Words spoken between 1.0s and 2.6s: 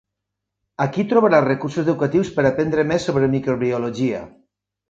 trobaràs recursos educatius per